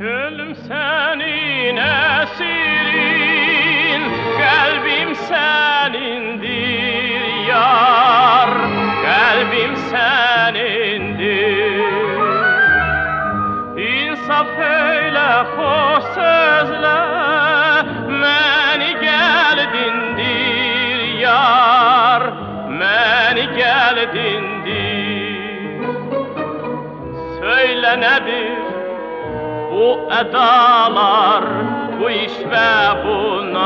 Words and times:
Gülüm 0.00 0.54
senin 0.54 1.76
esirin, 2.20 4.02
kalbim 4.38 5.14
senindir 5.14 7.20
yar, 7.48 8.50
kalbim 9.04 9.76
senindir. 9.76 11.50
İnsaf 13.76 14.58
eyle 14.58 15.44
hoş 15.56 16.04
sözle, 16.04 17.00
beni 18.22 18.90
geldindir 19.00 21.00
yar, 21.18 22.22
beni 22.80 23.44
geldindir. 23.56 25.00
Söyle 27.40 28.00
nedir? 28.00 28.79
Bu 29.80 29.98
edalar, 30.20 31.44
bu 32.00 32.10
iş 32.10 32.32
ve 32.50 32.70
bu 33.04 33.52
naz. 33.54 33.60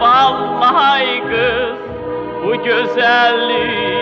Vallahi 0.00 1.22
kız, 1.28 1.78
bu 2.44 2.52
güzellik 2.64 4.01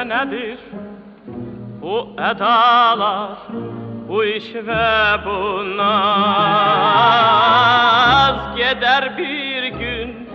Söyle 0.00 0.26
nedir 0.26 0.58
bu 1.82 2.08
edalar, 2.18 3.28
bu 4.08 4.24
iş 4.24 4.54
ve 4.54 5.16
bu 5.26 5.76
naz? 5.76 5.86
Gider 8.56 9.18
bir 9.18 9.62
gün 9.62 10.28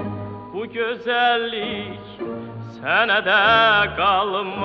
bu 0.54 0.68
güzellik 0.68 2.00
senede 2.82 3.96
kalmaz 3.98 4.56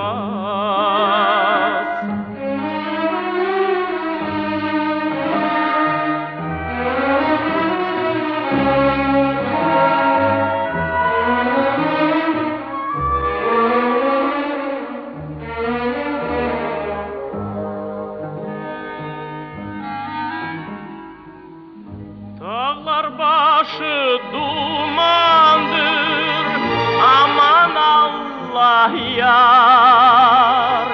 yar. 29.17 30.87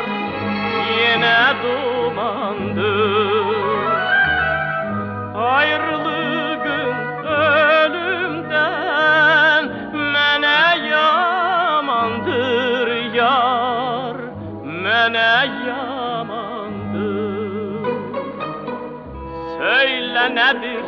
Yine 0.89 1.39
dumandır 1.63 3.07
Ayrılığın 5.35 7.25
ölümden 7.25 8.77
Mene 9.93 10.87
yamandır 10.89 12.87
yar. 13.13 14.17
Mene 14.63 15.33
yamandır. 15.67 16.67
Söyle 19.57 20.35
nedir 20.35 20.85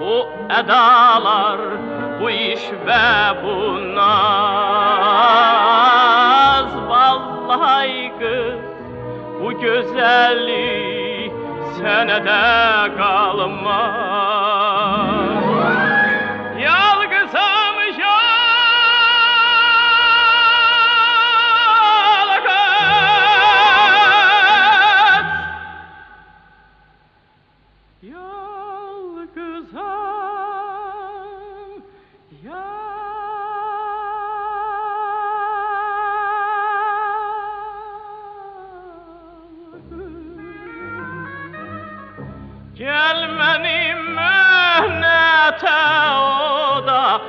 bu 0.00 0.26
edalar, 0.50 1.60
bu 2.20 2.30
iş 2.30 2.62
ve 2.86 3.42
bu 3.42 3.94
naz 3.96 5.69
Vallahi 7.60 8.12
kız, 8.18 8.58
bu 9.40 9.60
güzellik 9.60 11.32
senede 11.78 12.96
kalmaz 12.96 14.10
yalgız 42.80 43.20
Gelmenim 43.20 43.98
mühnete 44.14 45.80
o 46.10 46.86
da 46.86 47.20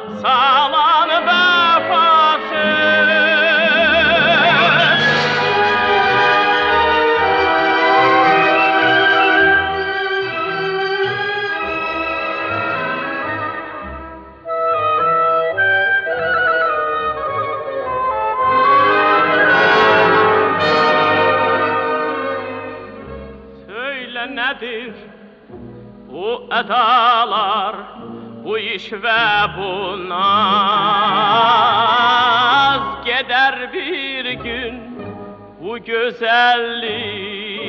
vefasız 1.28 2.62
Söyle 23.68 24.35
nedir 24.35 25.21
bu 26.12 26.44
edalar, 26.52 27.76
bu 28.44 28.58
iş 28.58 28.94
ve 28.94 29.22
bu 29.58 30.10
naz. 30.10 30.22
Gider 33.06 33.74
bir 33.74 34.31
gün 34.31 34.74
bu 35.62 35.80
güzellik 35.80 37.61